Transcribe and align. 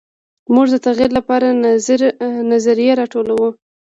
موږ 0.53 0.67
د 0.71 0.75
تغیر 0.85 1.09
لپاره 1.17 1.47
نظریې 2.51 2.91
راټولوو. 2.99 3.49